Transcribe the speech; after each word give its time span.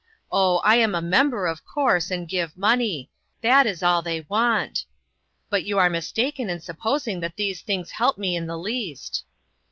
Oh, 0.31 0.57
I 0.63 0.77
am 0.77 0.95
a 0.95 0.99
member, 1.01 1.45
of 1.45 1.63
course, 1.63 2.09
and 2.09 2.27
give 2.27 2.57
money; 2.57 3.11
that 3.43 3.67
is 3.67 3.83
all 3.83 4.01
they 4.01 4.21
want. 4.21 4.85
But 5.47 5.63
you 5.63 5.77
are 5.77 5.91
mistaken 5.91 6.49
in 6.49 6.59
supposing 6.59 7.19
that 7.19 7.35
these 7.35 7.61
things 7.61 7.91
help 7.91 8.17
me 8.17 8.35
in 8.35 8.47
the 8.47 8.57
least." 8.57 9.23